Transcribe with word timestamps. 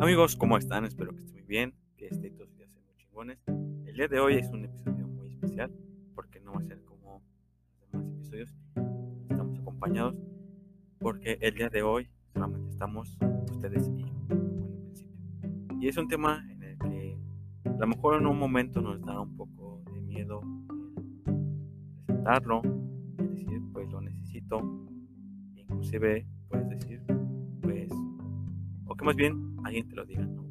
Amigos, 0.00 0.36
¿cómo 0.36 0.56
están? 0.56 0.84
Espero 0.84 1.12
que 1.12 1.24
estén 1.24 1.40
muy 1.40 1.48
bien, 1.48 1.74
que 1.96 2.06
este 2.06 2.30
todos 2.30 2.54
días 2.56 2.70
muy 2.70 2.94
chingones. 2.94 3.42
El 3.84 3.96
día 3.96 4.06
de 4.06 4.20
hoy 4.20 4.36
es 4.36 4.48
un 4.50 4.64
episodio 4.64 5.08
muy 5.08 5.28
especial 5.28 5.72
porque 6.14 6.38
no 6.38 6.52
va 6.52 6.60
a 6.60 6.64
ser 6.64 6.80
como 6.84 7.20
los 7.80 7.90
demás 7.90 8.06
episodios. 8.06 8.54
Estamos 9.28 9.58
acompañados 9.58 10.14
porque 11.00 11.36
el 11.40 11.52
día 11.52 11.68
de 11.68 11.82
hoy 11.82 12.08
solamente 12.32 12.70
estamos 12.70 13.18
ustedes 13.50 13.88
y 13.88 14.02
yo, 14.02 14.06
como 14.06 14.66
en 14.66 14.82
principio. 14.84 15.16
Y 15.80 15.88
es 15.88 15.96
un 15.96 16.06
tema 16.06 16.46
en 16.48 16.62
el 16.62 16.78
que 16.78 17.18
a 17.64 17.76
lo 17.78 17.86
mejor 17.88 18.20
en 18.20 18.26
un 18.28 18.38
momento 18.38 18.80
nos 18.80 19.00
da 19.04 19.20
un 19.20 19.36
poco 19.36 19.82
de 19.92 20.00
miedo 20.00 20.42
presentarlo, 22.06 22.62
decir, 23.16 23.60
pues 23.72 23.90
lo 23.90 24.00
necesito, 24.00 24.60
inclusive 25.56 26.24
puedes 26.48 26.68
decir, 26.68 27.02
que 28.98 29.04
más 29.04 29.16
bien 29.16 29.56
alguien 29.64 29.88
te 29.88 29.96
lo 29.96 30.04
diga, 30.04 30.26
¿no? 30.26 30.44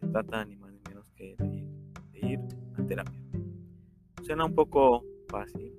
Se 0.00 0.06
trata 0.08 0.44
ni 0.44 0.56
más 0.56 0.72
ni 0.72 0.80
menos 0.88 1.10
que 1.12 1.36
de, 1.38 1.66
de 2.12 2.26
ir 2.26 2.40
a 2.76 2.84
terapia. 2.84 3.20
Suena 4.22 4.44
un 4.44 4.54
poco 4.54 5.04
fácil, 5.28 5.72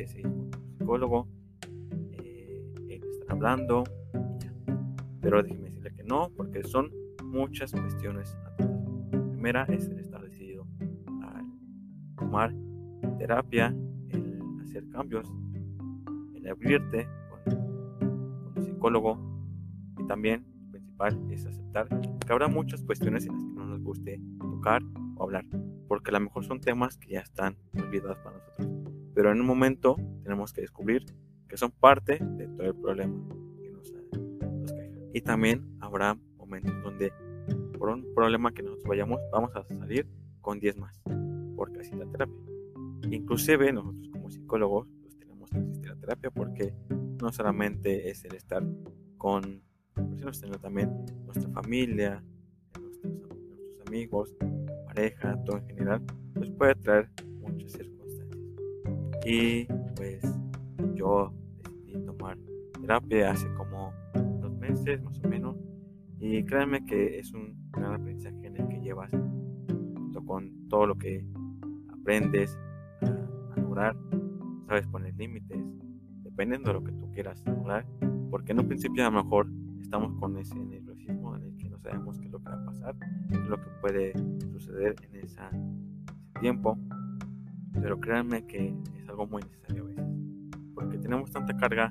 pues 0.00 0.16
ir 0.16 0.22
con 0.22 0.40
un 0.40 0.50
psicólogo, 0.78 1.28
eh, 2.12 2.72
él 2.88 3.02
estar 3.04 3.32
hablando. 3.32 3.84
Pero 5.20 5.42
déjeme 5.42 5.68
decirle 5.68 5.92
que 5.92 6.04
no, 6.04 6.30
porque 6.36 6.62
son 6.64 6.90
muchas 7.24 7.72
cuestiones. 7.72 8.34
La 8.58 9.30
primera 9.30 9.64
es 9.64 9.88
el 9.88 9.98
estar 9.98 10.22
decidido 10.22 10.66
al 11.22 11.44
tomar 12.16 12.54
terapia, 13.18 13.74
el 14.08 14.42
hacer 14.62 14.88
cambios, 14.88 15.30
el 16.34 16.48
abrirte 16.48 17.06
psicólogo 18.80 19.18
y 19.98 20.06
también 20.06 20.42
principal 20.70 21.20
es 21.30 21.44
aceptar 21.44 21.86
que 21.90 22.32
habrá 22.32 22.48
muchas 22.48 22.82
cuestiones 22.82 23.26
en 23.26 23.34
las 23.34 23.44
que 23.44 23.52
no 23.52 23.66
nos 23.66 23.82
guste 23.82 24.18
tocar 24.38 24.80
o 25.16 25.22
hablar, 25.22 25.44
porque 25.86 26.10
a 26.10 26.14
lo 26.14 26.20
mejor 26.20 26.46
son 26.46 26.60
temas 26.60 26.96
que 26.96 27.10
ya 27.10 27.20
están 27.20 27.58
olvidados 27.74 28.16
para 28.20 28.38
nosotros, 28.38 28.68
pero 29.14 29.32
en 29.32 29.40
un 29.40 29.46
momento 29.46 29.96
tenemos 30.22 30.54
que 30.54 30.62
descubrir 30.62 31.04
que 31.46 31.58
son 31.58 31.72
parte 31.72 32.20
de 32.24 32.48
todo 32.48 32.68
el 32.68 32.74
problema 32.74 33.14
que 33.60 33.70
nos, 33.70 33.92
nos 33.92 34.72
queja. 34.72 34.98
Y 35.12 35.20
también 35.20 35.76
habrá 35.80 36.16
momentos 36.38 36.72
donde 36.82 37.12
por 37.78 37.90
un 37.90 38.14
problema 38.14 38.50
que 38.52 38.62
nosotros 38.62 38.88
vayamos 38.88 39.20
vamos 39.30 39.54
a 39.56 39.62
salir 39.64 40.08
con 40.40 40.58
10 40.58 40.78
más, 40.78 41.02
porque 41.54 41.80
así 41.80 41.94
la 41.96 42.06
terapia. 42.06 42.40
Inclusive 43.10 43.74
nosotros 43.74 44.08
como 44.10 44.30
psicólogos 44.30 44.88
pues 45.02 45.18
tenemos 45.18 45.50
que 45.50 45.58
asistir 45.58 45.90
a 45.90 45.96
terapia 45.96 46.30
porque 46.30 46.72
no 47.20 47.32
solamente 47.32 48.10
es 48.10 48.24
el 48.24 48.34
estar 48.34 48.62
con 49.18 49.62
personas, 49.94 50.38
sino 50.38 50.58
también 50.58 50.90
nuestra 51.26 51.50
familia, 51.50 52.22
nuestros, 52.80 53.20
nuestros 53.48 53.86
amigos, 53.86 54.34
pareja, 54.86 55.42
todo 55.44 55.58
en 55.58 55.66
general, 55.66 56.02
pues 56.34 56.50
puede 56.50 56.74
traer 56.76 57.10
muchas 57.40 57.72
circunstancias. 57.72 58.38
Y 59.24 59.64
pues 59.96 60.22
yo 60.94 61.32
decidí 61.62 62.04
tomar 62.04 62.38
terapia 62.80 63.30
hace 63.30 63.52
como 63.54 63.92
dos 64.40 64.52
meses 64.56 65.02
más 65.02 65.18
o 65.22 65.28
menos 65.28 65.56
y 66.18 66.44
créanme 66.44 66.84
que 66.84 67.18
es 67.18 67.32
un 67.32 67.54
gran 67.72 67.94
aprendizaje 67.94 68.46
en 68.46 68.56
el 68.56 68.68
que 68.68 68.80
llevas 68.80 69.10
junto 69.10 70.24
con 70.24 70.68
todo 70.68 70.86
lo 70.86 70.94
que 70.96 71.24
aprendes 71.88 72.58
a, 73.02 73.06
a 73.54 73.60
lograr, 73.60 73.96
sabes 74.66 74.86
poner 74.86 75.14
límites, 75.16 75.58
dependiendo 76.40 76.68
de 76.68 76.74
lo 76.80 76.82
que 76.82 76.92
tú 76.92 77.10
quieras 77.12 77.42
lograr, 77.44 77.84
porque 78.30 78.52
en 78.52 78.60
un 78.60 78.66
principio 78.66 79.06
a 79.06 79.10
lo 79.10 79.22
mejor 79.22 79.46
estamos 79.78 80.18
con 80.18 80.38
ese 80.38 80.58
nerviosismo 80.58 81.36
en 81.36 81.42
el 81.42 81.56
que 81.58 81.68
no 81.68 81.78
sabemos 81.78 82.18
qué 82.18 82.28
es 82.28 82.32
lo 82.32 82.38
que 82.38 82.48
va 82.48 82.54
a 82.54 82.64
pasar, 82.64 82.96
qué 83.28 83.34
es 83.34 83.46
lo 83.46 83.56
que 83.58 83.68
puede 83.82 84.14
suceder 84.50 84.96
en 85.02 85.16
ese 85.16 85.38
tiempo, 86.40 86.78
pero 87.74 88.00
créanme 88.00 88.46
que 88.46 88.74
es 88.96 89.06
algo 89.10 89.26
muy 89.26 89.42
necesario 89.42 89.84
a 89.84 89.88
veces, 89.88 90.06
porque 90.74 90.96
tenemos 90.96 91.30
tanta 91.30 91.54
carga 91.58 91.90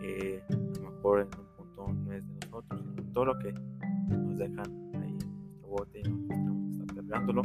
que 0.00 0.42
a 0.50 0.80
lo 0.80 0.90
mejor 0.90 1.20
en 1.20 1.28
un 1.38 1.56
punto 1.56 1.92
no 1.92 2.12
es 2.12 2.26
de 2.26 2.34
nosotros, 2.44 2.80
sino 2.80 3.12
todo 3.12 3.24
lo 3.26 3.38
que 3.38 3.52
nos 3.52 4.36
dejan 4.36 4.66
ahí 4.94 5.16
en 5.16 5.38
nuestro 5.38 5.68
bote 5.68 6.00
y 6.00 6.08
nosotros 6.08 6.28
tenemos 6.28 6.70
estar 6.72 6.96
cargándolo, 6.96 7.42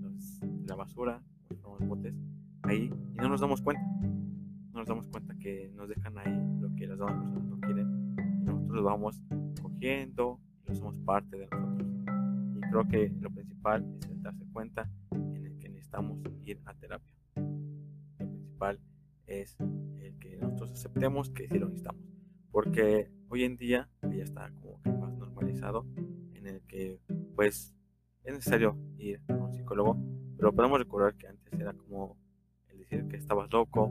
los, 0.00 0.40
la 0.66 0.74
basura, 0.74 1.22
como 1.62 1.78
los 1.78 1.88
botes, 1.88 2.14
ahí, 2.62 2.92
y 3.14 3.18
no 3.18 3.28
nos 3.28 3.40
damos 3.40 3.62
cuenta, 3.62 3.82
no 4.72 4.80
nos 4.80 4.88
damos 4.88 5.06
cuenta 5.08 5.34
que 5.36 5.70
nos 5.74 5.88
dejan 5.88 6.18
ahí 6.18 6.60
lo 6.60 6.74
que 6.76 6.86
las 6.86 6.98
demás 6.98 7.16
personas 7.16 7.44
no 7.44 7.60
quieren 7.60 8.10
nosotros 8.44 8.76
lo 8.76 8.82
vamos 8.82 9.22
cogiendo 9.62 10.40
y 10.64 10.68
lo 10.68 10.74
somos 10.74 10.96
parte 11.04 11.36
de 11.36 11.48
nosotros. 11.48 11.88
Y 12.56 12.60
creo 12.60 12.88
que 12.88 13.12
lo 13.20 13.30
principal 13.30 13.86
es 14.00 14.08
el 14.08 14.22
darse 14.22 14.44
cuenta 14.52 14.88
en 15.12 15.46
el 15.46 15.58
que 15.58 15.68
necesitamos 15.68 16.18
ir 16.44 16.60
a 16.64 16.74
terapia. 16.74 17.14
Lo 17.36 18.28
principal 18.28 18.80
es 19.26 19.56
el 19.98 20.16
que 20.18 20.36
nosotros 20.36 20.72
aceptemos 20.72 21.30
que 21.30 21.48
sí 21.48 21.58
lo 21.58 21.66
necesitamos. 21.66 22.02
Porque 22.50 23.10
hoy 23.28 23.44
en 23.44 23.56
día 23.56 23.88
ya 24.02 24.24
está 24.24 24.50
como 24.60 24.80
que 24.82 24.90
más 24.90 25.14
normalizado 25.14 25.86
en 26.34 26.46
el 26.46 26.60
que 26.62 27.00
pues 27.36 27.74
es 28.24 28.34
necesario 28.34 28.76
ir 28.98 29.20
a 29.28 29.34
un 29.34 29.52
psicólogo, 29.52 29.96
pero 30.36 30.52
podemos 30.52 30.78
recordar 30.78 31.14
que 31.14 31.28
antes 31.28 31.52
era 31.58 31.72
como 31.72 32.16
el 32.68 32.78
decir 32.78 33.06
que 33.08 33.16
estabas 33.16 33.50
loco, 33.50 33.90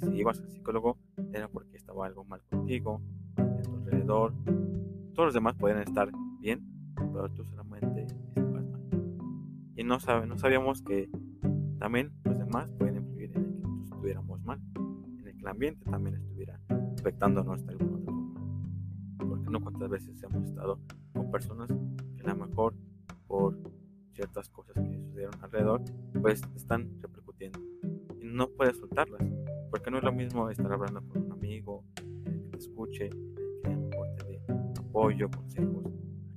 si 0.00 0.16
ibas 0.16 0.40
al 0.40 0.50
psicólogo 0.50 0.98
era 1.32 1.48
porque 1.48 1.76
estaba 1.76 2.06
algo 2.06 2.24
mal 2.24 2.42
contigo, 2.50 3.00
alrededor, 3.36 4.32
todos 5.14 5.26
los 5.26 5.34
demás 5.34 5.54
podían 5.56 5.80
estar 5.80 6.10
bien, 6.40 6.64
pero 6.94 7.28
tú 7.30 7.44
solamente 7.44 8.02
estabas 8.02 8.64
mal. 8.64 9.18
Y 9.76 9.84
no, 9.84 10.00
sabe, 10.00 10.26
no 10.26 10.38
sabíamos 10.38 10.82
que 10.82 11.08
también 11.78 12.12
los 12.24 12.38
demás 12.38 12.70
pueden 12.78 12.96
influir 12.96 13.32
en 13.34 13.44
el 13.44 13.52
que 13.52 13.60
nosotros 13.60 13.84
estuviéramos 13.84 14.42
mal, 14.42 14.60
en 14.76 15.26
el 15.26 15.34
que 15.34 15.40
el 15.40 15.46
ambiente 15.46 15.90
también 15.90 16.16
estuviera 16.16 16.60
afectándonos 16.98 17.64
de 17.64 17.72
alguna 17.72 17.96
otra 17.98 18.12
forma. 18.12 18.40
Porque 19.28 19.50
no 19.50 19.60
cuántas 19.60 19.88
veces 19.88 20.22
hemos 20.22 20.44
estado 20.44 20.80
con 21.12 21.30
personas 21.30 21.68
que 22.16 22.22
a 22.22 22.34
lo 22.34 22.46
mejor 22.46 22.74
por 23.26 23.56
ciertas 24.12 24.48
cosas 24.48 24.74
que 24.74 24.98
sucedieron 24.98 25.34
alrededor, 25.42 25.82
pues 26.20 26.42
están 26.56 26.90
repercutiendo. 27.00 27.60
Y 28.20 28.24
no 28.24 28.48
puedes 28.48 28.76
soltarlas, 28.76 29.22
porque 29.70 29.90
no 29.90 29.98
es 29.98 30.04
lo 30.04 30.12
mismo 30.12 30.48
estar 30.50 30.72
hablando 30.72 31.02
con 31.08 31.24
un 31.24 31.32
amigo, 31.32 31.84
que 31.94 32.48
te 32.50 32.58
escuche, 32.58 33.10
apoyo, 34.78 35.30
consejos, 35.30 35.84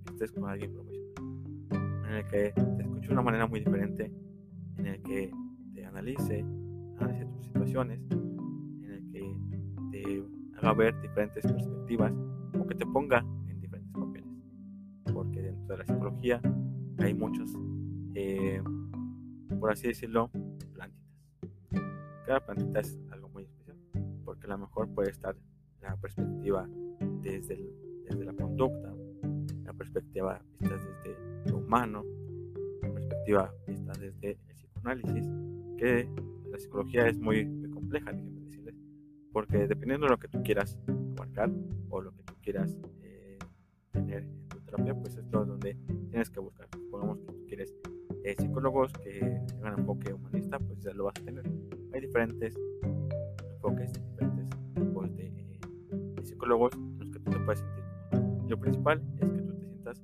que 0.05 0.11
estés 0.11 0.31
con 0.31 0.49
alguien 0.49 0.73
profesional, 0.73 2.05
en 2.07 2.15
el 2.15 2.27
que 2.27 2.53
te 2.53 2.81
escuche 2.81 3.07
de 3.07 3.13
una 3.13 3.21
manera 3.21 3.47
muy 3.47 3.59
diferente, 3.59 4.11
en 4.77 4.85
el 4.85 5.01
que 5.01 5.31
te 5.73 5.85
analice, 5.85 6.45
analice 6.99 7.25
tus 7.25 7.45
situaciones, 7.45 7.99
en 8.11 8.91
el 8.91 9.11
que 9.11 9.35
te 9.91 10.23
haga 10.57 10.73
ver 10.73 11.01
diferentes 11.01 11.43
perspectivas 11.43 12.13
o 12.59 12.67
que 12.67 12.75
te 12.75 12.85
ponga 12.85 13.25
en 13.47 13.59
diferentes 13.59 13.93
papeles. 13.93 14.29
Porque 15.13 15.41
dentro 15.41 15.75
de 15.75 15.77
la 15.77 15.85
psicología 15.85 16.41
hay 16.99 17.13
muchos, 17.13 17.51
eh, 18.15 18.61
por 19.59 19.71
así 19.71 19.87
decirlo, 19.87 20.29
plantitas. 20.73 21.01
Cada 22.25 22.45
plantita 22.45 22.79
es 22.79 22.99
porque 24.41 24.53
a 24.53 24.57
lo 24.57 24.65
mejor 24.65 24.89
puede 24.89 25.11
estar 25.11 25.35
la 25.81 25.95
perspectiva 25.97 26.67
desde 27.21 27.53
el 27.53 27.75
desde 28.09 28.25
la 28.25 28.33
conducta, 28.33 28.93
la 29.63 29.73
perspectiva 29.73 30.41
vista 30.59 30.75
desde 30.75 31.51
lo 31.51 31.57
humano, 31.59 32.03
la 32.81 32.91
perspectiva 32.91 33.53
vista 33.67 33.93
desde 33.93 34.31
el 34.31 34.55
psicoanálisis, 34.55 35.29
que 35.77 36.09
la 36.49 36.57
psicología 36.57 37.07
es 37.07 37.19
muy, 37.19 37.45
muy 37.45 37.69
compleja, 37.69 38.11
déjenme 38.11 38.41
decirles, 38.41 38.75
porque 39.31 39.67
dependiendo 39.67 40.07
de 40.07 40.11
lo 40.11 40.17
que 40.17 40.27
tú 40.27 40.41
quieras 40.43 40.77
abarcar 41.15 41.51
o 41.89 42.01
lo 42.01 42.11
que 42.11 42.23
tú 42.23 42.33
quieras 42.41 42.75
eh, 43.03 43.37
tener 43.91 44.23
en 44.23 44.47
tu 44.49 44.59
terapia, 44.61 44.95
pues 44.95 45.15
esto 45.15 45.41
es 45.43 45.47
donde 45.47 45.77
tienes 46.09 46.29
que 46.29 46.39
buscar. 46.39 46.67
Supongamos 46.73 47.19
que 47.19 47.25
tú 47.27 47.45
quieres 47.47 47.73
eh, 48.23 48.35
psicólogos 48.37 48.91
que 48.93 49.39
tengan 49.47 49.79
enfoque 49.79 50.11
humanista, 50.11 50.59
pues 50.59 50.81
ya 50.81 50.91
lo 50.93 51.05
vas 51.05 51.13
a 51.21 51.23
tener. 51.23 51.45
Hay 51.93 52.01
diferentes 52.01 52.59
enfoques, 53.53 53.91
psicólogos 56.41 56.73
en 56.73 56.99
los 56.99 57.09
que 57.11 57.19
tú 57.19 57.31
te 57.31 57.39
puedes 57.39 57.59
sentir 57.59 57.81
lo 58.51 58.59
principal 58.59 59.01
es 59.21 59.31
que 59.31 59.41
tú 59.41 59.53
te 59.53 59.65
sientas 59.65 60.03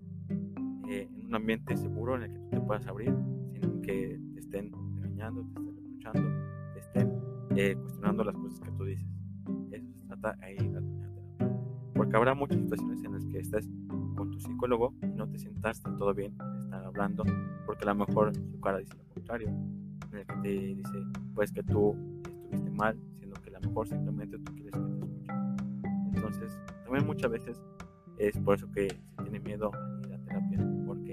eh, 0.90 1.10
en 1.14 1.26
un 1.26 1.36
ambiente 1.36 1.76
seguro 1.76 2.16
en 2.16 2.24
el 2.24 2.32
que 2.32 2.40
tú 2.40 2.50
te 2.50 2.62
puedas 2.62 2.88
abrir 2.88 3.14
sin 3.52 3.82
que 3.82 4.20
te 4.34 4.40
estén 4.40 4.72
engañando, 4.96 5.44
te 5.44 5.60
estén 5.60 5.76
reprochando, 5.76 6.30
te 6.74 6.80
estén 6.80 7.14
eh, 7.58 7.76
cuestionando 7.76 8.24
las 8.24 8.36
cosas 8.38 8.62
que 8.62 8.72
tú 8.72 8.86
dices. 8.86 9.06
Eso 9.72 9.92
se 9.92 10.08
trata 10.08 10.38
ahí 10.42 10.58
la 10.60 10.80
terapia. 10.80 11.60
Porque 11.94 12.16
habrá 12.16 12.34
muchas 12.34 12.58
situaciones 12.60 13.04
en 13.04 13.14
las 13.14 13.26
que 13.26 13.40
estés 13.40 13.70
con 14.16 14.32
tu 14.32 14.40
psicólogo 14.40 14.94
y 15.02 15.08
no 15.08 15.28
te 15.28 15.40
sientas 15.40 15.84
del 15.84 15.98
todo 15.98 16.14
bien 16.14 16.34
estar 16.64 16.86
hablando, 16.86 17.26
porque 17.66 17.84
a 17.84 17.94
lo 17.94 18.06
mejor 18.06 18.34
su 18.34 18.60
cara 18.62 18.78
dice 18.78 18.94
lo 18.96 19.14
contrario, 19.14 19.50
en 19.50 20.20
el 20.20 20.26
que 20.26 20.36
te 20.42 20.50
dice 20.50 21.04
pues 21.36 21.52
que 21.52 21.64
tú 21.64 21.98
estuviste 22.24 22.72
mal, 22.72 22.98
siendo 23.18 23.36
que 23.42 23.50
a 23.50 23.60
lo 23.60 23.68
mejor 23.68 23.88
simplemente 23.90 24.38
tú 24.40 24.54
quieres 24.56 24.72
que. 24.72 24.97
Entonces, 26.18 26.60
también 26.84 27.06
muchas 27.06 27.30
veces 27.30 27.62
es 28.18 28.36
por 28.40 28.56
eso 28.56 28.72
que 28.72 28.90
se 28.90 29.24
tiene 29.24 29.40
miedo 29.40 29.72
a 29.74 30.08
ir 30.08 30.14
a 30.14 30.18
terapia, 30.18 30.68
porque 30.86 31.12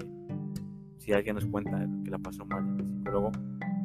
si 0.97 1.13
alguien 1.13 1.35
nos 1.35 1.45
cuenta 1.45 1.87
que 2.03 2.09
la 2.09 2.17
pasó 2.17 2.43
mal 2.45 2.67
en 2.67 2.79
el 2.79 2.87
psicólogo, 2.87 3.31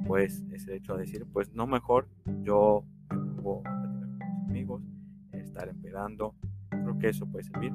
pues 0.06 0.42
es 0.50 0.66
el 0.66 0.74
hecho 0.74 0.94
de 0.94 1.02
decir, 1.02 1.26
pues 1.30 1.52
no 1.52 1.66
mejor 1.66 2.08
yo 2.42 2.84
me 3.10 3.42
pongo 3.42 3.60
a 3.60 3.62
platicar 3.62 4.08
con 4.18 4.38
mis 4.38 4.48
amigos, 4.48 4.82
estar 5.32 5.68
empedando, 5.68 6.34
creo 6.70 6.98
que 6.98 7.08
eso 7.10 7.26
puede 7.26 7.44
servir, 7.44 7.72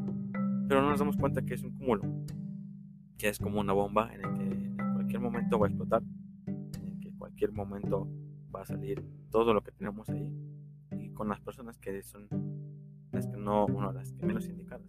pero 0.67 0.81
no 0.81 0.89
nos 0.89 0.99
damos 0.99 1.15
cuenta 1.15 1.43
que 1.43 1.53
es 1.53 1.63
un 1.63 1.77
cúmulo, 1.77 2.03
que 3.17 3.29
es 3.29 3.37
como 3.37 3.59
una 3.59 3.73
bomba 3.73 4.11
en 4.13 4.25
el 4.25 4.33
que 4.33 4.43
en 4.43 4.93
cualquier 4.93 5.21
momento 5.21 5.59
va 5.59 5.67
a 5.67 5.69
explotar, 5.69 6.01
en 6.47 6.87
el 6.87 6.99
que 6.99 7.09
en 7.09 7.17
cualquier 7.17 7.51
momento 7.51 8.09
va 8.53 8.63
a 8.63 8.65
salir 8.65 9.05
todo 9.29 9.53
lo 9.53 9.61
que 9.61 9.71
tenemos 9.71 10.09
ahí 10.09 10.33
y 10.97 11.11
con 11.11 11.29
las 11.29 11.39
personas 11.41 11.77
que 11.77 12.01
son 12.01 12.27
las 13.15 13.27
que 13.27 13.37
no, 13.37 13.65
uno, 13.65 13.93
las 13.93 14.11
que 14.11 14.25
menos 14.25 14.45
indicadas, 14.47 14.85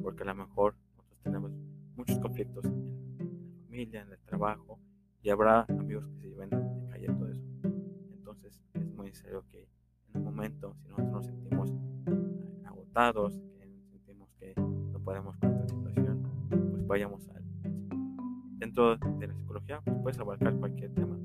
porque 0.00 0.22
a 0.22 0.26
lo 0.26 0.36
mejor 0.36 0.76
nosotros 0.96 1.20
tenemos 1.22 1.50
muchos 1.96 2.18
conflictos 2.20 2.64
en 2.64 3.50
la 3.50 3.64
familia, 3.64 4.02
en 4.02 4.12
el 4.12 4.18
trabajo, 4.20 4.78
y 5.20 5.30
habrá 5.30 5.66
amigos 5.68 6.06
que 6.06 6.20
se 6.20 6.28
lleven 6.28 6.50
de 6.50 6.88
calle 6.88 7.06
todo 7.08 7.28
eso. 7.28 7.42
Entonces 8.12 8.62
es 8.72 8.86
muy 8.94 9.06
necesario 9.06 9.44
que 9.50 9.68
en 10.08 10.18
un 10.20 10.24
momento, 10.24 10.76
si 10.80 10.88
nosotros 10.88 11.12
nos 11.12 11.26
sentimos 11.26 11.74
agotados, 12.64 13.36
que 13.58 13.66
sentimos 13.90 14.30
que 14.38 14.54
no 14.56 15.00
podemos 15.00 15.36
con 15.38 15.58
la 15.58 15.66
situación, 15.66 16.22
pues 16.70 16.86
vayamos 16.86 17.28
al 17.30 17.44
dentro 18.58 18.96
de 18.96 19.26
la 19.26 19.34
psicología, 19.34 19.80
pues 19.80 19.98
puedes 20.02 20.18
abarcar 20.20 20.56
cualquier 20.56 20.94
tema. 20.94 21.18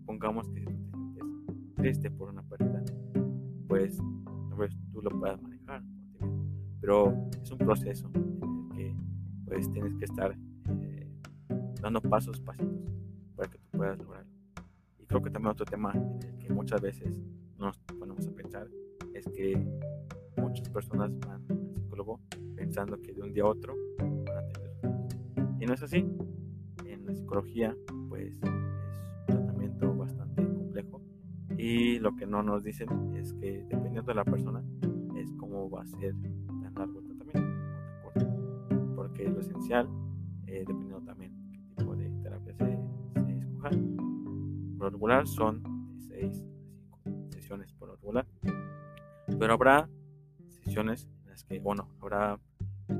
Supongamos 0.00 0.46
que 0.50 0.60
si 0.60 0.66
tú 0.66 0.90
te 1.14 1.20
sientes 1.20 1.74
triste 1.74 2.10
por 2.10 2.28
una 2.28 2.42
pérdida, 2.42 2.84
pues 3.66 3.96
tú 4.92 5.02
lo 5.02 5.10
puedas 5.18 5.40
manejar, 5.40 5.55
pero 6.86 7.12
es 7.42 7.50
un 7.50 7.58
proceso 7.58 8.08
en 8.14 8.70
el 8.70 8.76
que 8.76 8.96
pues 9.44 9.68
tienes 9.72 9.92
que 9.96 10.04
estar 10.04 10.36
eh, 10.82 11.10
dando 11.80 12.00
pasos, 12.00 12.38
pasitos 12.38 12.78
para 13.34 13.50
que 13.50 13.58
tú 13.58 13.70
puedas 13.72 13.98
lograrlo. 13.98 14.30
Y 15.00 15.04
creo 15.04 15.20
que 15.20 15.30
también 15.30 15.50
otro 15.50 15.66
tema 15.66 15.92
en 15.94 16.22
el 16.22 16.38
que 16.38 16.52
muchas 16.52 16.80
veces 16.80 17.20
nos 17.58 17.76
ponemos 17.98 18.24
a 18.28 18.30
pensar 18.30 18.68
es 19.14 19.26
que 19.34 19.66
muchas 20.36 20.68
personas 20.68 21.10
van 21.18 21.44
al 21.50 21.74
psicólogo 21.74 22.20
pensando 22.54 23.02
que 23.02 23.12
de 23.12 23.20
un 23.20 23.32
día 23.32 23.42
a 23.42 23.48
otro 23.48 23.74
van 23.98 24.38
a 24.38 24.46
tener 24.46 25.56
Y 25.58 25.66
no 25.66 25.74
es 25.74 25.82
así. 25.82 26.06
En 26.84 27.04
la 27.04 27.16
psicología, 27.16 27.76
pues 28.08 28.36
es 28.36 28.42
un 28.44 29.26
tratamiento 29.26 29.92
bastante 29.92 30.40
complejo. 30.40 31.02
Y 31.58 31.98
lo 31.98 32.14
que 32.14 32.26
no 32.26 32.44
nos 32.44 32.62
dicen 32.62 33.16
es 33.16 33.32
que 33.32 33.64
dependiendo 33.64 34.02
de 34.02 34.14
la 34.14 34.24
persona, 34.24 34.62
es 35.16 35.32
cómo 35.32 35.68
va 35.68 35.82
a 35.82 35.86
ser 35.86 36.14
corto. 39.16 39.24
Porque 39.24 39.28
lo 39.28 39.40
esencial, 39.40 39.88
eh, 40.46 40.64
dependiendo 40.66 41.00
también 41.02 41.32
qué 41.52 41.60
tipo 41.76 41.96
de 41.96 42.10
terapia 42.22 42.54
se 42.54 42.86
por 44.76 44.86
lo 44.86 44.90
regular 44.90 45.26
son 45.26 45.62
de 45.62 46.00
6 46.00 46.42
a 46.42 46.98
5 47.04 47.32
sesiones 47.32 47.72
por 47.72 47.90
regular. 47.90 48.26
Pero 49.38 49.52
habrá 49.52 49.88
sesiones 50.48 51.08
en 51.24 51.30
las 51.30 51.44
que, 51.44 51.58
bueno, 51.58 51.88
habrá 52.00 52.38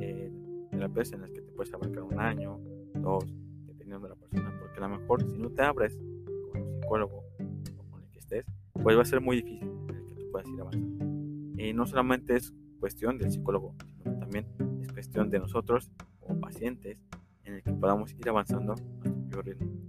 eh, 0.01 0.33
terapias 0.71 1.13
en 1.13 1.21
las 1.21 1.31
que 1.31 1.43
te 1.43 1.53
puedes 1.53 1.73
abarcar 1.73 2.03
un 2.03 2.19
año, 2.19 2.59
dos, 2.95 3.33
dependiendo 3.67 4.09
de 4.09 4.15
la 4.15 4.17
persona. 4.17 4.53
Porque 4.59 4.79
a 4.79 4.89
lo 4.89 4.99
mejor 4.99 5.23
si 5.23 5.39
no 5.39 5.51
te 5.51 5.63
abres 5.63 5.97
con 6.51 6.63
un 6.63 6.81
psicólogo 6.81 7.25
o 7.79 7.91
con 7.91 8.03
el 8.03 8.11
que 8.11 8.19
estés, 8.19 8.47
pues 8.73 8.97
va 8.97 9.03
a 9.03 9.05
ser 9.05 9.21
muy 9.21 9.37
difícil 9.37 9.69
en 9.89 9.97
el 9.97 10.07
que 10.07 10.15
tú 10.15 10.31
puedas 10.33 10.49
ir 10.49 10.61
avanzando. 10.61 11.63
Y 11.63 11.73
no 11.73 11.87
solamente 11.87 12.37
es 12.37 12.53
cuestión 12.81 13.19
del 13.19 13.31
psicólogo, 13.31 13.77
que 13.79 13.96
también 14.27 14.47
es 14.83 14.93
cuestión 14.93 15.31
de 15.31 15.39
nosotros 15.39 15.91
como 16.21 16.41
pacientes 16.41 16.99
en 17.45 17.55
el 17.55 17.63
que 17.63 17.73
podamos 17.73 18.13
ir 18.13 18.29
avanzando 18.29 18.73
a 18.73 18.77
nuestro 18.77 19.13
propio 19.31 19.43
ritmo 19.43 19.87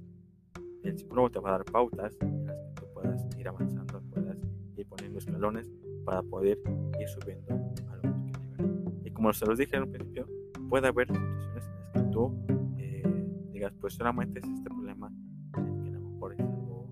el 0.87 0.97
psicólogo 0.97 1.29
te 1.29 1.39
va 1.39 1.49
a 1.49 1.51
dar 1.53 1.65
pautas 1.65 2.17
en 2.21 2.45
las 2.45 2.55
que 2.55 2.81
tú 2.81 2.85
puedas 2.93 3.25
ir 3.37 3.47
avanzando, 3.47 4.01
puedas 4.13 4.37
ir 4.77 4.87
poniendo 4.87 5.19
escalones 5.19 5.69
para 6.05 6.21
poder 6.23 6.57
ir 6.99 7.07
subiendo 7.09 7.53
a 7.53 7.95
lo 7.95 8.01
que 8.01 8.31
llegar. 8.31 9.01
Y 9.03 9.11
como 9.11 9.33
se 9.33 9.45
los 9.45 9.57
dije 9.57 9.75
en 9.75 9.83
un 9.83 9.91
principio, 9.91 10.27
puede 10.69 10.87
haber 10.87 11.07
situaciones 11.07 11.65
en 11.65 11.93
las 11.93 12.03
que 12.03 12.11
tú 12.11 12.45
eh, 12.77 13.27
digas, 13.51 13.73
pues 13.79 13.93
solamente 13.95 14.39
es 14.39 14.47
este 14.47 14.69
problema 14.69 15.11
en 15.57 15.67
el 15.67 15.83
que 15.83 15.89
a 15.89 15.99
lo 15.99 16.09
mejor 16.09 16.33
es 16.33 16.39
algo 16.39 16.89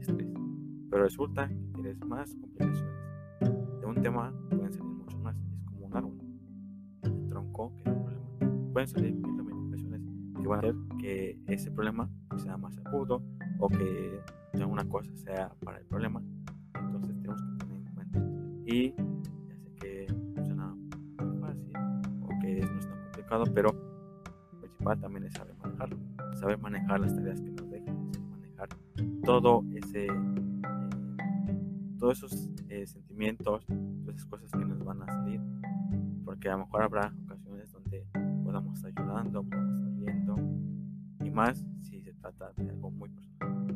estrés. 0.00 0.28
Pero 0.90 1.02
resulta 1.02 1.48
que 1.48 1.54
tienes 1.74 1.98
más 2.00 2.34
complicaciones. 2.34 2.94
De 3.80 3.86
un 3.86 4.02
tema 4.02 4.34
pueden 4.50 4.72
salir 4.72 4.85
problema. 8.76 8.76
Pueden 8.76 8.88
salir 8.88 9.14
mil 9.14 9.50
complicaciones 9.50 10.02
que 10.40 10.48
van 10.48 10.58
a 10.58 10.60
hacer 10.60 10.74
que 10.98 11.38
ese 11.46 11.70
problema 11.70 12.10
sea 12.36 12.56
más 12.56 12.76
agudo 12.84 13.22
o 13.58 13.68
que 13.68 14.20
una 14.66 14.84
cosa 14.88 15.10
sea 15.16 15.50
para 15.64 15.78
el 15.78 15.86
problema. 15.86 16.22
Entonces 16.74 17.16
tenemos 17.16 17.42
que 17.42 17.64
tener 17.64 17.76
en 17.76 17.94
cuenta. 17.94 18.18
Y 18.66 18.90
ya 19.48 19.56
sé 19.56 19.74
que 19.80 20.06
suena 20.44 20.74
muy 21.18 21.38
fácil 21.40 21.72
o 22.22 22.28
que 22.40 22.60
no 22.60 22.78
es 22.78 22.88
tan 22.88 23.00
complicado, 23.02 23.44
pero 23.54 23.72
lo 23.72 24.60
principal 24.60 25.00
también 25.00 25.24
es 25.24 25.32
saber 25.34 25.54
manejarlo. 25.62 25.96
Saber 26.34 26.58
manejar 26.58 27.00
las 27.00 27.14
tareas 27.14 27.40
que 27.40 27.50
nos 27.50 27.70
dejan, 27.70 28.12
saber 28.12 28.28
manejar 28.30 28.68
todo 29.24 29.64
ese, 29.74 30.06
eh, 30.06 31.58
todos 31.98 32.18
esos 32.18 32.50
eh, 32.68 32.86
sentimientos, 32.86 33.64
todas 33.66 34.16
esas 34.16 34.26
cosas 34.26 34.50
que 34.50 34.64
nos 34.64 34.84
van 34.84 35.02
a 35.02 35.06
salir. 35.06 35.40
Porque 36.24 36.48
a 36.48 36.52
lo 36.52 36.58
mejor 36.58 36.82
habrá 36.82 37.12
podamos 38.46 38.76
estar 38.76 38.92
ayudando, 38.96 39.42
podamos 39.42 39.74
estar 39.74 39.92
viendo 39.96 40.36
y 41.24 41.30
más 41.30 41.66
si 41.82 42.00
se 42.00 42.12
trata 42.14 42.52
de 42.52 42.70
algo 42.70 42.92
muy 42.92 43.08
personal, 43.08 43.66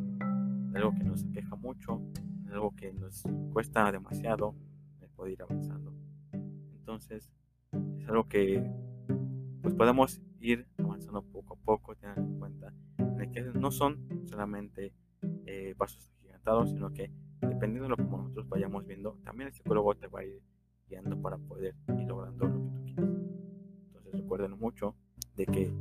algo 0.76 0.94
que 0.94 1.02
nos 1.02 1.24
queja 1.24 1.56
mucho, 1.56 2.00
algo 2.48 2.74
que 2.76 2.92
nos 2.92 3.24
cuesta 3.52 3.90
demasiado 3.90 4.54
el 5.00 5.08
poder 5.08 5.32
ir 5.32 5.42
avanzando. 5.42 5.92
Entonces, 6.32 7.32
es 7.98 8.08
algo 8.08 8.28
que 8.28 8.64
pues 9.60 9.74
podemos 9.74 10.22
ir 10.38 10.68
avanzando 10.78 11.22
poco 11.22 11.54
a 11.54 11.56
poco, 11.56 11.96
tener 11.96 12.18
en 12.18 12.38
cuenta 12.38 12.72
que 13.32 13.42
no 13.42 13.72
son 13.72 13.98
solamente 14.24 14.92
eh, 15.46 15.74
pasos 15.76 16.12
agigantados, 16.16 16.70
sino 16.70 16.92
que 16.92 17.10
dependiendo 17.40 17.82
de 17.82 17.88
lo 17.88 17.96
que 17.96 18.04
nosotros 18.04 18.48
vayamos 18.48 18.86
viendo, 18.86 19.18
también 19.24 19.48
el 19.48 19.54
psicólogo 19.54 19.96
te 19.96 20.06
va 20.06 20.20
a 20.20 20.24
ir 20.24 20.40
guiando 20.88 21.20
para 21.20 21.38
poder 21.38 21.74
ir 21.88 22.06
logrando 22.06 22.59
recuerden 24.30 24.60
mucho 24.60 24.94
de 25.34 25.44
que 25.44 25.74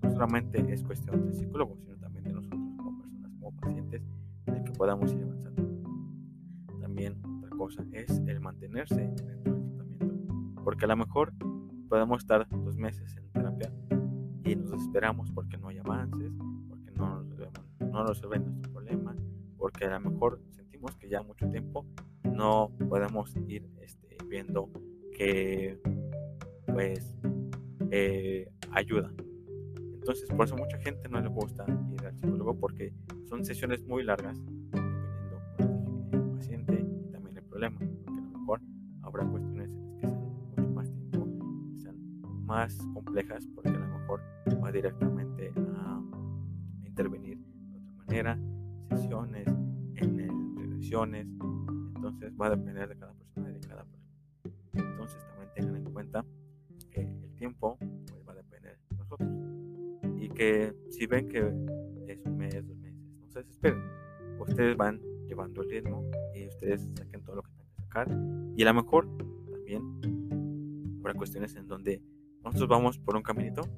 no 0.00 0.10
solamente 0.10 0.72
es 0.72 0.82
cuestión 0.82 1.22
del 1.22 1.34
psicólogo, 1.34 1.76
sino 1.76 1.98
también 1.98 2.24
de 2.24 2.32
nosotros 2.32 2.58
como 2.78 2.98
personas, 2.98 3.30
como 3.38 3.54
pacientes, 3.56 4.02
de 4.46 4.64
que 4.64 4.72
podamos 4.72 5.12
ir 5.12 5.22
avanzando. 5.22 5.62
También 6.80 7.20
otra 7.36 7.50
cosa 7.50 7.84
es 7.92 8.10
el 8.26 8.40
mantenerse 8.40 9.02
dentro 9.02 9.54
del 9.54 9.70
tratamiento, 9.74 10.24
porque 10.64 10.86
a 10.86 10.88
lo 10.88 10.96
mejor 10.96 11.34
podemos 11.90 12.22
estar 12.22 12.48
dos 12.48 12.78
meses 12.78 13.14
en 13.18 13.30
terapia 13.32 13.70
y 14.44 14.56
nos 14.56 14.80
esperamos 14.80 15.30
porque 15.32 15.58
no 15.58 15.68
hay 15.68 15.76
avances, 15.76 16.32
porque 16.70 16.90
no 16.92 17.22
nos 17.22 17.26
no 17.80 18.06
resuelven 18.06 18.46
nuestro 18.46 18.72
problema, 18.72 19.14
porque 19.58 19.84
a 19.84 19.98
lo 19.98 20.10
mejor 20.10 20.40
sentimos 20.52 20.96
que 20.96 21.10
ya 21.10 21.22
mucho 21.22 21.46
tiempo 21.50 21.84
no 22.24 22.72
podemos 22.88 23.36
ir 23.46 23.68
este, 23.82 24.16
viendo 24.26 24.70
que 25.12 25.78
pues 26.66 27.14
eh, 27.90 28.48
ayuda 28.72 29.12
entonces, 30.00 30.28
por 30.30 30.46
eso 30.46 30.56
mucha 30.56 30.78
gente 30.78 31.08
no 31.08 31.20
le 31.20 31.28
gusta 31.28 31.64
ir 31.92 32.06
al 32.06 32.14
psicólogo 32.16 32.58
porque 32.58 32.92
son 33.28 33.44
sesiones 33.44 33.86
muy 33.86 34.02
largas, 34.02 34.36
dependiendo 34.72 36.10
del 36.10 36.30
paciente 36.32 36.74
y 36.80 37.12
también 37.12 37.36
el 37.36 37.44
problema. 37.44 37.78
Porque 37.78 38.18
a 38.18 38.22
lo 38.22 38.38
mejor 38.38 38.60
habrá 39.02 39.24
cuestiones 39.26 39.70
en 40.02 40.10
las 40.10 40.24
que 40.24 40.40
sean 40.40 40.56
mucho 40.56 40.68
más 40.70 40.90
tiempo, 40.90 41.28
que 41.70 41.78
sean 41.80 41.96
más 42.46 42.76
complejas, 42.94 43.46
porque 43.54 43.68
a 43.68 43.78
lo 43.78 43.98
mejor 43.98 44.20
va 44.64 44.72
directamente 44.72 45.52
a 45.76 46.02
intervenir 46.86 47.38
de 47.38 47.76
otra 47.76 47.92
manera, 48.06 48.38
sesiones, 48.88 49.46
en 49.96 50.18
el. 50.18 50.30
Entonces, 51.94 52.32
va 52.40 52.46
a 52.46 52.50
depender 52.50 52.88
de 52.88 52.96
cada 52.96 53.12
que 60.40 60.74
si 60.88 61.06
ven 61.06 61.28
que 61.28 61.40
es 62.06 62.24
un 62.24 62.38
mes, 62.38 62.66
dos 62.66 62.78
meses, 62.78 62.98
no 63.20 63.28
se 63.28 63.40
desesperen. 63.40 63.78
Ustedes 64.38 64.74
van 64.74 64.98
llevando 65.28 65.60
el 65.60 65.68
ritmo 65.68 66.10
y 66.34 66.48
ustedes 66.48 66.80
saquen 66.96 67.22
todo 67.22 67.36
lo 67.36 67.42
que 67.42 67.50
tengan 67.50 67.74
que 67.76 67.82
sacar. 67.82 68.08
Y 68.56 68.62
a 68.62 68.72
lo 68.72 68.82
mejor 68.82 69.06
también 69.50 70.96
habrá 71.00 71.12
cuestiones 71.12 71.54
en 71.56 71.66
donde 71.66 72.02
nosotros 72.42 72.70
vamos 72.70 72.98
por 72.98 73.16
un 73.16 73.22
caminito 73.22 73.68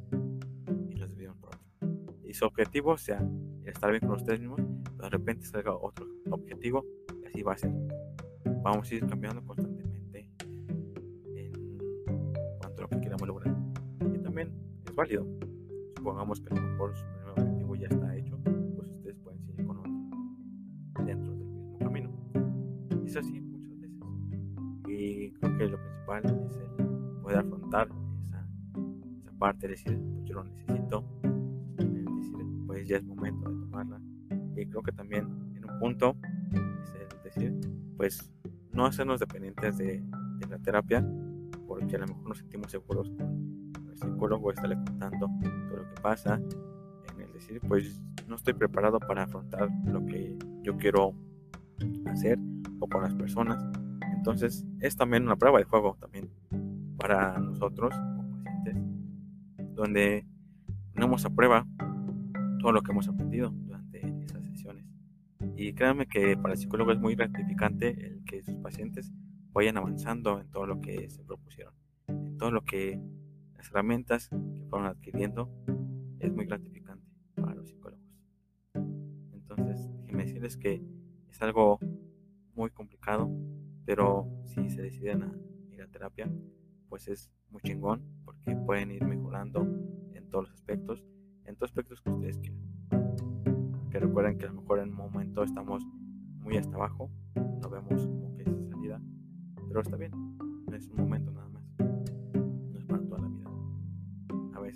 y 0.89 0.95
nos 0.95 1.11
desviamos 1.11 1.37
por 1.41 1.49
otro. 1.49 2.21
Y 2.23 2.33
su 2.33 2.45
objetivo 2.45 2.97
sea 2.97 3.29
estar 3.65 3.91
bien 3.91 4.03
con 4.03 4.13
ustedes 4.13 4.39
mismos, 4.39 4.61
pero 4.85 5.03
de 5.03 5.11
repente 5.11 5.45
salga 5.47 5.75
otro 5.75 6.07
objetivo 6.31 6.87
y 7.25 7.27
así 7.27 7.43
va 7.43 7.55
a 7.55 7.59
ser. 7.59 7.73
Vamos 8.63 8.89
a 8.89 8.95
ir 8.95 9.05
cambiando 9.05 9.45
constantemente 9.45 10.31
en 11.35 11.51
cuanto 12.61 12.87
podemos 12.89 13.27
lograr. 13.27 13.53
Y 14.15 14.19
también 14.21 14.53
es 14.87 14.95
válido. 14.95 15.27
Supongamos 16.03 16.41
que 16.41 16.53
a 16.53 16.57
lo 16.57 16.63
mejor 16.63 16.97
su 16.97 17.05
primer 17.07 17.29
objetivo 17.29 17.77
ya 17.77 17.87
está 17.87 18.17
hecho, 18.17 18.37
pues 18.75 18.89
ustedes 18.89 19.17
pueden 19.19 19.41
seguir 19.45 19.65
con 19.65 19.79
otro 19.79 21.05
dentro 21.07 21.33
del 21.33 21.47
mismo 21.47 21.79
camino. 21.79 22.11
Y 23.05 23.07
es 23.07 23.17
así 23.17 23.41
muchas 23.41 23.79
veces. 23.79 24.01
Y 24.89 25.31
creo 25.31 25.59
que 25.59 25.69
lo 25.69 25.79
principal 25.79 26.25
es 26.25 26.57
el 26.57 26.87
poder 27.23 27.39
afrontar 27.39 27.89
esa, 28.21 28.45
esa 29.17 29.33
parte, 29.39 29.69
decir, 29.69 29.97
pues 29.97 30.25
yo 30.25 30.35
lo 30.35 30.43
necesito, 30.43 31.05
decir, 31.77 32.49
pues 32.67 32.89
ya 32.89 32.97
es 32.97 33.05
momento 33.05 33.49
de 33.49 33.61
tomarla. 33.61 34.01
Y 34.57 34.67
creo 34.67 34.83
que 34.83 34.91
también 34.91 35.29
en 35.55 35.71
un 35.71 35.79
punto 35.79 36.17
es 36.83 36.95
el 36.97 37.23
decir, 37.23 37.61
pues 37.97 38.29
no 38.73 38.87
hacernos 38.87 39.21
dependientes 39.21 39.79
de, 39.79 40.03
de 40.39 40.47
la 40.49 40.59
terapia, 40.59 41.09
porque 41.69 41.95
a 41.95 42.01
lo 42.01 42.09
mejor 42.09 42.29
nos 42.31 42.39
sentimos 42.39 42.73
seguros 42.73 43.09
con 43.17 43.89
el 43.89 43.97
psicólogo, 43.97 44.51
estarle 44.51 44.75
contando 44.75 45.31
que 45.93 46.01
pasa, 46.01 46.41
en 47.15 47.21
el 47.21 47.33
decir, 47.33 47.61
pues 47.67 48.01
no 48.29 48.37
estoy 48.37 48.55
preparado 48.55 48.99
para 48.99 49.25
afrontar 49.25 49.69
lo 49.85 50.05
que 50.07 50.37
yo 50.63 50.77
quiero 50.77 51.15
hacer 52.07 52.39
o 52.81 52.89
con 52.89 53.03
las 53.03 53.15
personas. 53.15 53.65
Entonces 54.17 54.65
es 54.81 54.97
también 54.97 55.25
una 55.25 55.37
prueba 55.37 55.59
de 55.59 55.65
juego 55.65 55.97
también 56.01 56.31
para 56.97 57.39
nosotros 57.39 57.95
como 57.95 58.33
pacientes, 58.33 58.77
donde 59.75 60.27
ponemos 60.95 61.25
a 61.25 61.31
prueba 61.31 61.67
todo 62.61 62.73
lo 62.73 62.83
que 62.83 62.93
hemos 62.93 63.09
aprendido 63.09 63.51
durante 63.51 64.07
esas 64.25 64.45
sesiones. 64.45 64.87
Y 65.57 65.73
créanme 65.75 66.07
que 66.07 66.37
para 66.37 66.55
el 66.55 66.61
psicólogo 66.61 66.93
es 66.93 67.01
muy 67.01 67.17
gratificante 67.17 67.89
el 68.07 68.25
que 68.25 68.43
sus 68.43 68.55
pacientes 68.57 69.13
vayan 69.53 69.77
avanzando 69.77 70.41
en 70.41 70.49
todo 70.51 70.67
lo 70.67 70.81
que 70.81 71.11
se 71.11 71.23
propusieron, 71.25 71.75
en 72.07 72.39
todo 72.39 72.51
lo 72.53 72.63
que 72.63 73.01
las 73.57 73.69
herramientas 73.69 74.29
que 74.29 74.67
fueron 74.71 74.89
adquiriendo, 74.89 75.51
es 76.23 76.33
muy 76.33 76.47
gratificante 76.47 77.05
para 77.35 77.55
los 77.55 77.69
psicólogos. 77.69 78.07
Entonces, 79.33 79.91
déjenme 80.03 80.25
decirles 80.25 80.57
que 80.57 80.83
es 81.29 81.43
algo 81.43 81.79
muy 82.55 82.71
complicado, 82.71 83.31
pero 83.85 84.31
si 84.45 84.71
se 84.71 84.83
deciden 84.83 85.25
a 85.25 85.33
ir 85.71 85.83
a 85.83 85.89
terapia, 85.89 86.31
pues 86.89 87.09
es 87.09 87.31
muy 87.51 87.61
chingón 87.63 88.03
porque 88.25 88.55
pueden 88.55 88.93
ir 88.93 89.05
mejorando 89.05 89.63
en 90.13 90.29
todos 90.29 90.49
los 90.49 90.53
aspectos, 90.53 91.03
en 91.45 91.57
todos 91.57 91.61
los 91.61 91.71
aspectos 91.71 92.01
que 92.01 92.11
ustedes 92.11 92.39
quieran. 92.39 92.63
Que 93.91 93.99
recuerden 93.99 94.39
que 94.39 94.47
a 94.47 94.49
lo 94.49 94.61
mejor 94.61 94.79
en 94.79 94.91
un 94.91 94.97
momento 94.97 95.43
estamos 95.43 95.85
muy 96.39 96.57
hasta 96.57 96.77
abajo, 96.77 97.11
no 97.35 97.69
vemos 97.69 98.07
como 98.07 98.35
que 98.37 98.43
es 98.43 98.69
salida, 98.69 99.03
pero 99.69 99.81
está 99.81 99.97
bien, 99.97 100.13
es 100.73 100.89
un 100.89 100.97
momento 100.97 101.31
nada 101.33 101.49
más, 101.49 101.52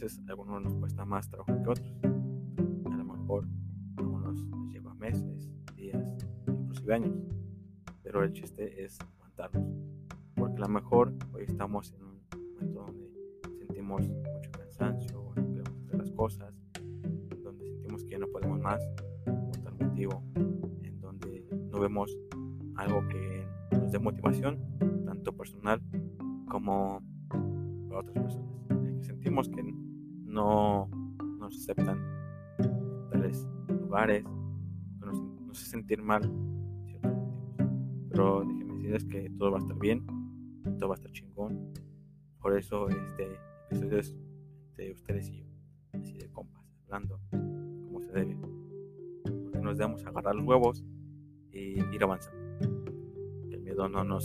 veces 0.01 0.21
a 0.27 0.31
algunos 0.31 0.63
nos 0.63 0.75
cuesta 0.75 1.07
más 1.07 1.29
trabajo 1.31 1.63
que 1.63 1.71
otros, 1.71 1.95
a 2.05 2.97
lo 2.97 3.05
mejor 3.05 3.47
a 3.97 4.01
algunos 4.01 4.39
les 4.45 4.73
lleva 4.73 4.95
meses, 4.95 5.51
días, 5.75 6.05
inclusive 6.47 6.95
años, 6.95 7.17
pero 8.03 8.23
el 8.23 8.33
chiste 8.35 8.85
es 8.85 8.99
aguantarlos, 9.01 9.65
porque 10.35 10.57
a 10.57 10.67
lo 10.67 10.69
mejor 10.69 11.15
hoy 11.33 11.45
estamos 11.45 11.95
en 11.95 12.05
un 12.05 12.21
momento 12.31 12.81
donde 12.85 13.11
sentimos 13.59 14.03
mucho 14.07 14.51
cansancio, 14.51 15.33
hacer 15.33 15.65
las 15.97 16.11
cosas, 16.11 16.55
donde 17.43 17.67
sentimos 17.67 18.05
que 18.05 18.11
ya 18.11 18.19
no 18.19 18.27
podemos 18.27 18.61
más, 18.61 18.83
por 19.25 19.57
tal 19.63 19.77
motivo, 19.81 20.23
en 20.83 21.01
donde 21.01 21.43
no 21.73 21.81
vemos 21.81 22.15
algo 22.75 23.09
que 23.09 23.47
nos 23.73 23.91
dé 23.93 23.99
motivación, 23.99 24.59
tanto 25.07 25.33
personal 25.35 25.81
como 26.51 27.01
para 27.89 28.01
otras 28.01 28.15
personas. 28.23 28.66
Sentimos 29.27 29.49
que 29.49 29.61
no 30.25 30.89
nos 31.41 31.57
aceptan 31.57 31.99
en 32.61 33.11
tales 33.11 33.45
lugares, 33.69 34.23
que 34.23 35.05
nos, 35.05 35.21
hace 35.51 35.67
sentir 35.67 36.01
mal. 36.01 36.31
Pero 38.09 38.45
déjenme 38.45 38.75
decirles 38.75 39.05
que 39.07 39.31
todo 39.31 39.51
va 39.51 39.59
a 39.59 39.61
estar 39.63 39.77
bien, 39.81 40.07
todo 40.79 40.91
va 40.91 40.95
a 40.95 40.99
estar 40.99 41.11
chingón. 41.11 41.73
Por 42.39 42.57
eso 42.57 42.89
este 42.89 43.37
episodio 43.69 43.99
es 43.99 44.15
de 44.77 44.93
ustedes 44.93 45.29
y 45.29 45.39
yo, 45.39 45.47
así 45.95 46.19
de 46.19 46.31
compas, 46.31 46.63
hablando 46.85 47.19
como 47.33 48.01
se 48.03 48.13
debe. 48.13 48.39
Porque 49.25 49.59
nos 49.59 49.77
debemos 49.77 50.07
agarrar 50.07 50.37
los 50.37 50.47
huevos 50.47 50.85
y 51.51 51.81
ir 51.81 52.05
avanzando. 52.05 52.39
Que 53.49 53.57
el 53.57 53.61
miedo 53.63 53.89
no 53.89 54.05
nos, 54.05 54.25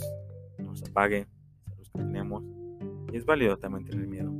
nos 0.60 0.80
apague 0.84 1.26
esa 1.66 1.74
luz 1.74 1.90
que 1.90 1.98
tenemos. 1.98 2.44
Y 3.12 3.16
es 3.16 3.26
válido 3.26 3.58
también 3.58 3.84
tener 3.84 4.06
miedo 4.06 4.32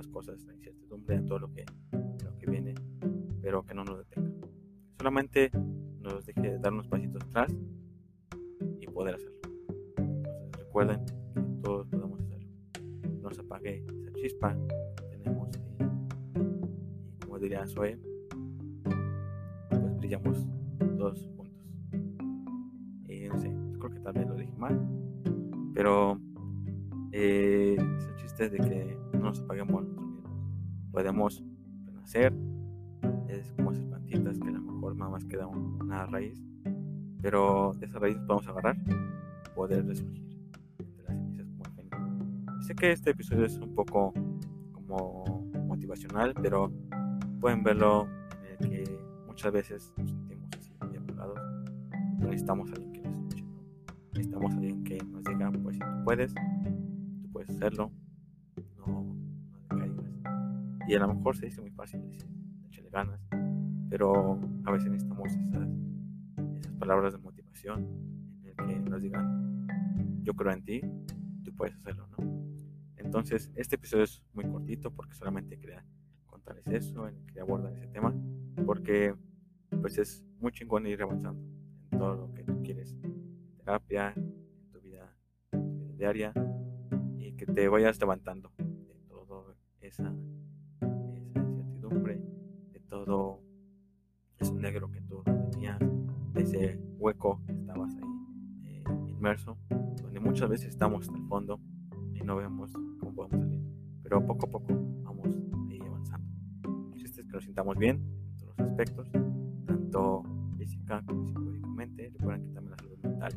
las 0.00 0.08
cosas, 0.08 0.42
la 0.46 0.54
incertidumbre, 0.54 1.18
a 1.18 1.26
todo 1.26 1.40
lo 1.40 1.52
que, 1.52 1.66
lo 2.24 2.34
que 2.38 2.46
viene, 2.46 2.74
pero 3.42 3.62
que 3.62 3.74
no 3.74 3.84
nos 3.84 3.98
detenga. 3.98 4.30
Solamente 4.96 5.50
nos 6.00 6.24
deje 6.24 6.58
dar 6.58 6.72
unos 6.72 6.88
pasitos 6.88 7.22
atrás 7.24 7.54
y 8.80 8.86
poder 8.86 9.16
hacerlo. 9.16 9.40
Entonces 9.98 10.52
recuerden 10.56 11.04
que 11.04 11.42
todos 11.62 11.86
podemos 11.88 12.18
hacerlo. 12.18 12.48
No 13.20 13.30
se 13.30 13.42
apague 13.42 13.84
esa 13.98 14.12
chispa 14.14 14.56
que 14.96 15.18
tenemos 15.18 15.50
y, 15.54 17.20
como 17.20 17.38
diría 17.38 17.66
Zoe, 17.66 17.98
pues 19.68 19.98
brillamos 19.98 20.46
todos 20.96 21.28
juntos. 21.36 21.66
Y 23.06 23.28
no 23.28 23.38
sé, 23.38 23.54
creo 23.78 23.90
que 23.90 24.00
tal 24.00 24.14
vez 24.14 24.26
lo 24.26 24.34
dije 24.34 24.56
mal, 24.56 24.80
pero 25.74 26.18
eh, 27.12 27.76
es 27.98 28.06
el 28.06 28.16
chiste 28.16 28.48
de 28.48 28.58
que 28.58 29.09
no 29.20 29.26
nos 29.26 29.40
apaguemos 29.40 29.84
nosotros 29.84 30.06
mismos. 30.08 30.90
Podemos 30.90 31.44
renacer, 31.84 32.32
es 33.28 33.52
como 33.52 33.72
esas 33.72 33.84
plantitas 33.84 34.38
que 34.38 34.48
a 34.48 34.52
lo 34.52 34.60
mejor 34.60 34.96
nada 34.96 35.10
más 35.10 35.24
queda 35.24 35.46
una 35.46 36.06
raíz, 36.06 36.42
pero 37.20 37.72
de 37.78 37.86
esa 37.86 37.98
raíz 37.98 38.16
podemos 38.26 38.48
agarrar, 38.48 38.76
poder 39.54 39.86
resurgir 39.86 40.24
de 40.78 41.02
las 41.04 41.16
cenizas 41.16 41.46
como 41.50 41.64
el. 41.76 42.62
Sé 42.62 42.74
que 42.74 42.92
este 42.92 43.10
episodio 43.10 43.44
es 43.44 43.58
un 43.58 43.74
poco 43.74 44.12
como 44.72 45.50
motivacional, 45.66 46.34
pero 46.40 46.72
pueden 47.40 47.62
verlo 47.62 48.08
en 48.42 48.64
el 48.64 48.70
que 48.70 48.98
muchas 49.26 49.52
veces 49.52 49.92
nos 49.98 50.10
sentimos 50.10 50.48
así 50.58 50.72
muy 50.80 50.96
apagados. 50.96 51.38
Necesitamos 52.18 52.70
a 52.70 52.74
alguien 52.74 52.92
que 52.92 53.00
nos 53.02 53.34
escuche, 53.34 53.44
¿no? 53.44 53.62
necesitamos 54.14 54.52
a 54.52 54.56
alguien 54.56 54.84
que 54.84 54.98
nos 55.04 55.24
diga, 55.24 55.52
pues 55.62 55.76
si 55.76 55.80
tú 55.80 56.04
puedes, 56.04 56.34
tú 56.34 57.30
puedes 57.32 57.50
hacerlo. 57.50 57.92
Y 60.90 60.94
a 60.96 60.98
lo 60.98 61.14
mejor 61.14 61.36
se 61.36 61.46
dice 61.46 61.60
muy 61.60 61.70
fácil 61.70 62.02
decir, 62.02 62.26
échale 62.66 62.90
ganas, 62.90 63.20
pero 63.88 64.40
a 64.64 64.72
veces 64.72 64.90
necesitamos 64.90 65.32
esas, 65.36 65.68
esas 66.58 66.72
palabras 66.80 67.12
de 67.12 67.20
motivación 67.20 67.86
en 68.42 68.48
el 68.48 68.56
que 68.56 68.90
nos 68.90 69.00
digan, 69.00 69.68
yo 70.24 70.34
creo 70.34 70.52
en 70.52 70.64
ti, 70.64 70.80
tú 71.44 71.54
puedes 71.54 71.76
hacerlo, 71.76 72.08
¿no? 72.08 72.16
Entonces, 72.96 73.52
este 73.54 73.76
episodio 73.76 74.02
es 74.02 74.20
muy 74.32 74.44
cortito 74.46 74.90
porque 74.90 75.14
solamente 75.14 75.60
quería 75.60 75.86
contarles 76.26 76.66
eso, 76.66 77.08
quería 77.28 77.42
abordar 77.42 77.72
ese 77.72 77.86
tema, 77.86 78.12
porque 78.66 79.14
pues 79.80 79.96
es 79.96 80.24
muy 80.40 80.50
chingón 80.50 80.88
ir 80.88 81.00
avanzando 81.00 81.40
en 81.92 81.98
todo 82.00 82.16
lo 82.16 82.34
que 82.34 82.42
tú 82.42 82.60
quieres, 82.64 82.96
terapia, 83.58 84.12
en 84.16 84.70
tu 84.72 84.80
vida, 84.80 85.16
diaria, 85.96 86.32
y 87.16 87.34
que 87.34 87.46
te 87.46 87.68
vayas 87.68 88.00
levantando 88.00 88.50
de 88.58 88.96
todo 89.06 89.54
esa, 89.80 90.12
todo 93.10 93.40
ese 94.38 94.52
negro 94.54 94.88
que 94.88 95.00
tú 95.00 95.20
tenías, 95.50 95.80
ese 96.36 96.78
hueco 96.96 97.42
que 97.44 97.54
estabas 97.54 97.92
ahí 97.96 98.76
eh, 98.76 98.84
inmerso, 99.08 99.58
donde 100.00 100.20
muchas 100.20 100.48
veces 100.48 100.68
estamos 100.68 101.08
hasta 101.08 101.18
el 101.18 101.26
fondo 101.26 101.58
y 102.14 102.20
no 102.20 102.36
vemos 102.36 102.70
cómo 103.00 103.12
podemos 103.12 103.40
salir, 103.40 103.60
pero 104.04 104.24
poco 104.24 104.46
a 104.46 104.50
poco 104.52 104.66
vamos 105.02 105.26
ahí 105.68 105.80
avanzando. 105.80 106.28
El 106.94 107.00
chiste 107.00 107.22
es 107.22 107.26
que 107.26 107.32
nos 107.32 107.42
sintamos 107.42 107.76
bien 107.78 107.96
en 107.96 108.36
todos 108.36 108.54
los 108.56 108.68
aspectos, 108.68 109.10
tanto 109.66 110.22
física 110.56 111.02
como 111.04 111.26
psicológicamente. 111.26 112.12
Recuerden 112.16 112.46
que 112.46 112.54
también 112.54 112.70
la 112.70 112.76
salud 112.76 112.98
mental 113.02 113.32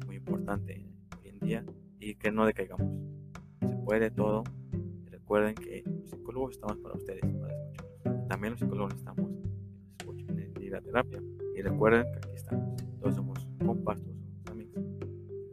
es 0.00 0.06
muy 0.06 0.16
importante 0.16 0.86
hoy 1.18 1.28
en 1.30 1.38
día 1.38 1.64
y 1.98 2.14
que 2.16 2.30
no 2.30 2.44
decaigamos. 2.44 2.92
Se 3.60 3.74
puede 3.86 4.10
todo. 4.10 4.44
Recuerden 5.06 5.54
que 5.54 5.82
los 5.86 6.10
psicólogos 6.10 6.56
estamos 6.56 6.76
para 6.80 6.94
ustedes. 6.96 7.22
También 8.34 8.54
los 8.54 8.58
psicólogos 8.58 8.94
estamos 8.94 9.30
en 10.26 10.60
ir 10.60 10.74
a 10.74 10.80
terapia. 10.80 11.22
Y 11.56 11.62
recuerden 11.62 12.04
que 12.10 12.18
aquí 12.18 12.34
estamos. 12.34 12.74
Todos 13.00 13.14
somos 13.14 13.48
compas, 13.64 14.02
todos 14.02 14.16
somos 14.18 14.46
amigos. 14.50 14.84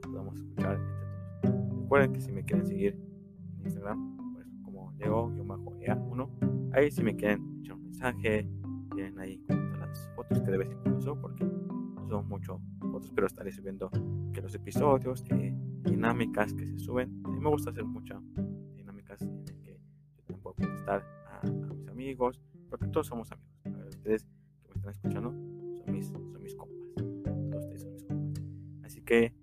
Nos 0.01 0.11
podemos 0.11 0.35
escuchar 0.35 0.79
entre 0.79 1.51
todos. 1.51 1.79
Recuerden 1.79 2.13
que 2.13 2.21
si 2.21 2.31
me 2.31 2.43
quieren 2.43 2.65
seguir 2.65 2.97
en 3.59 3.65
Instagram, 3.65 4.33
pues 4.33 4.47
como 4.63 4.91
Leo-EA1, 4.97 6.71
ahí 6.73 6.89
si 6.89 7.03
me 7.03 7.15
quieren 7.15 7.59
echar 7.59 7.75
un 7.75 7.83
mensaje, 7.83 8.49
tienen 8.95 9.19
ahí 9.19 9.39
las 9.79 10.09
fotos 10.15 10.41
que 10.41 10.49
de 10.49 10.57
vez 10.57 10.71
en 10.71 10.79
cuando 10.79 11.01
subo, 11.01 11.21
porque 11.21 11.43
no 11.43 12.07
subo 12.07 12.23
mucho 12.23 12.59
fotos, 12.79 13.11
pero 13.13 13.27
estaré 13.27 13.51
subiendo 13.51 13.91
que 14.33 14.41
los 14.41 14.55
episodios, 14.55 15.21
que 15.21 15.55
dinámicas 15.83 16.51
que 16.55 16.65
se 16.65 16.79
suben. 16.79 17.21
A 17.25 17.27
mí 17.27 17.39
me 17.39 17.49
gusta 17.49 17.69
hacer 17.69 17.85
mucha 17.85 18.19
dinámica 18.75 19.13
podcast 19.13 19.21
en 19.21 19.37
el 19.37 19.61
que 19.61 19.79
yo 20.17 20.23
también 20.23 20.41
puedo 20.41 20.55
contestar 20.55 21.05
a, 21.27 21.45
mis 21.47 21.87
amigos, 21.87 22.41
porque 22.71 22.87
todos 22.87 23.05
somos 23.05 23.29
amigos. 23.31 23.85
ustedes 23.89 24.25
que 24.63 24.69
me 24.69 24.75
están 24.75 24.91
escuchando 24.91 25.31
son 25.31 25.91
mis, 25.91 26.07
son 26.07 26.41
mis 26.41 26.55
compas. 26.55 26.87
Todos 26.95 27.65
ustedes 27.65 27.81
son 27.81 27.91
mis 27.91 28.03
compas. 28.03 28.43
Así 28.83 29.01
que 29.01 29.33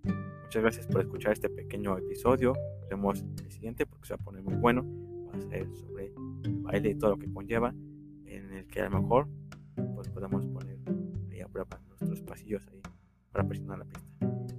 muchas 0.43 0.63
gracias 0.63 0.87
por 0.87 1.03
escuchar 1.03 1.33
este 1.33 1.51
pequeño 1.51 1.97
episodio. 1.99 2.55
Nos 2.81 2.89
vemos 2.89 3.21
en 3.21 3.39
el 3.45 3.53
siguiente 3.53 3.85
porque 3.85 4.09
se 4.09 4.15
va 4.15 4.21
a 4.21 4.25
poner 4.25 4.43
muy 4.43 4.55
bueno. 4.55 4.83
Va 5.29 5.37
a 5.37 5.41
ser 5.43 5.69
sobre 5.77 6.07
el 6.07 6.63
baile 6.63 6.91
y 6.91 6.95
todo 6.95 7.11
lo 7.11 7.19
que 7.19 7.31
conlleva, 7.31 7.75
en 8.25 8.51
el 8.51 8.67
que 8.67 8.81
a 8.81 8.89
lo 8.89 9.03
mejor 9.03 9.29
pues 9.95 10.09
podemos 10.09 10.47
poner 10.47 10.79
ahí 11.31 11.41
a 11.41 11.49
prueba 11.49 11.81
nuestros 11.87 12.23
pasillos 12.23 12.67
ahí 12.69 12.81
para 13.31 13.47
presionar 13.47 13.79
la 13.79 13.85
pista. 13.85 14.09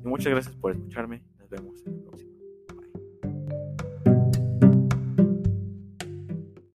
Y 0.04 0.08
muchas 0.08 0.32
gracias 0.32 0.56
por 0.56 0.72
escucharme. 0.72 1.24
Nos 1.40 1.50
vemos 1.50 1.84